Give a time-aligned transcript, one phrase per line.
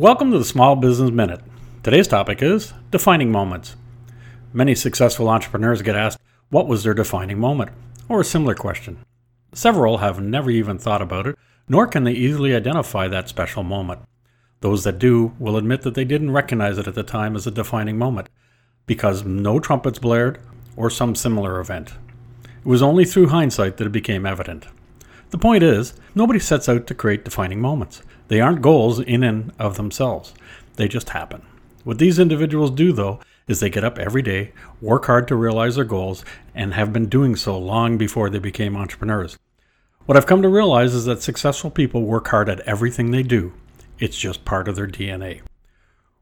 [0.00, 1.42] Welcome to the Small Business Minute.
[1.82, 3.76] Today's topic is defining moments.
[4.50, 6.18] Many successful entrepreneurs get asked,
[6.48, 7.72] What was their defining moment?
[8.08, 9.04] or a similar question.
[9.52, 14.00] Several have never even thought about it, nor can they easily identify that special moment.
[14.62, 17.50] Those that do will admit that they didn't recognize it at the time as a
[17.50, 18.30] defining moment,
[18.86, 20.40] because no trumpets blared
[20.76, 21.92] or some similar event.
[22.44, 24.66] It was only through hindsight that it became evident.
[25.28, 28.00] The point is, nobody sets out to create defining moments.
[28.30, 30.32] They aren't goals in and of themselves,
[30.76, 31.42] they just happen.
[31.82, 35.74] What these individuals do, though, is they get up every day, work hard to realize
[35.74, 39.36] their goals, and have been doing so long before they became entrepreneurs.
[40.06, 43.52] What I've come to realize is that successful people work hard at everything they do,
[43.98, 45.40] it's just part of their DNA.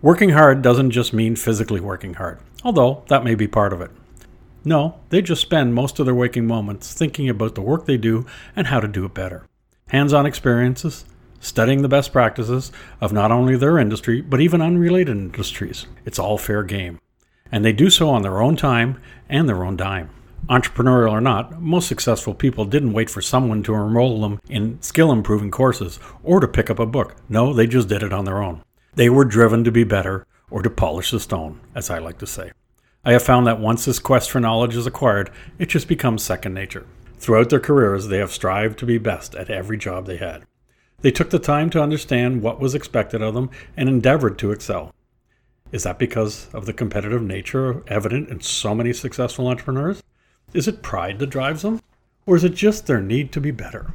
[0.00, 3.90] Working hard doesn't just mean physically working hard, although that may be part of it.
[4.64, 8.24] No, they just spend most of their waking moments thinking about the work they do
[8.56, 9.44] and how to do it better.
[9.88, 11.04] Hands on experiences,
[11.40, 15.86] studying the best practices of not only their industry, but even unrelated industries.
[16.04, 17.00] It's all fair game.
[17.50, 20.10] And they do so on their own time and their own dime.
[20.48, 25.12] Entrepreneurial or not, most successful people didn't wait for someone to enroll them in skill
[25.12, 27.16] improving courses or to pick up a book.
[27.28, 28.62] No, they just did it on their own.
[28.94, 32.26] They were driven to be better or to polish the stone, as I like to
[32.26, 32.52] say.
[33.04, 36.52] I have found that once this quest for knowledge is acquired, it just becomes second
[36.52, 36.86] nature.
[37.18, 40.44] Throughout their careers, they have strived to be best at every job they had.
[41.02, 44.94] They took the time to understand what was expected of them and endeavored to excel.
[45.72, 50.02] Is that because of the competitive nature evident in so many successful entrepreneurs?
[50.52, 51.80] Is it pride that drives them?
[52.26, 53.92] Or is it just their need to be better?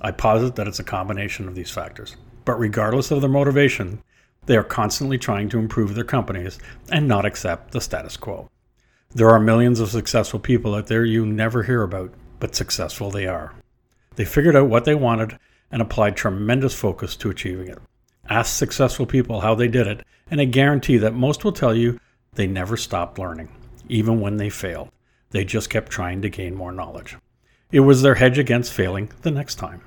[0.00, 2.16] I posit that it's a combination of these factors.
[2.44, 4.02] But regardless of their motivation,
[4.46, 6.58] they are constantly trying to improve their companies
[6.90, 8.48] and not accept the status quo.
[9.12, 13.26] There are millions of successful people out there you never hear about, but successful they
[13.26, 13.52] are.
[14.14, 15.38] They figured out what they wanted
[15.70, 17.78] and applied tremendous focus to achieving it.
[18.28, 22.00] Ask successful people how they did it, and I guarantee that most will tell you
[22.34, 23.48] they never stopped learning,
[23.88, 24.90] even when they failed.
[25.30, 27.16] They just kept trying to gain more knowledge.
[27.70, 29.82] It was their hedge against failing the next time,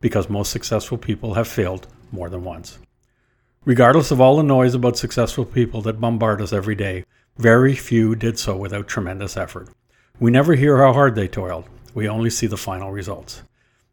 [0.00, 2.78] because most successful people have failed more than once.
[3.64, 7.04] Regardless of all the noise about successful people that bombard us every day,
[7.36, 9.68] very few did so without tremendous effort.
[10.18, 11.64] We never hear how hard they toiled,
[11.94, 13.42] we only see the final results.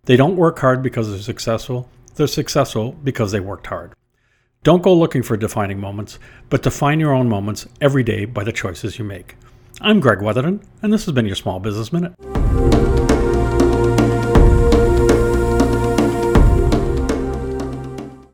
[0.07, 3.91] They don't work hard because they're successful, they're successful because they worked hard.
[4.63, 6.17] Don't go looking for defining moments,
[6.49, 9.35] but define your own moments every day by the choices you make.
[9.81, 12.13] I'm Greg Weatherden, and this has been your Small Business Minute.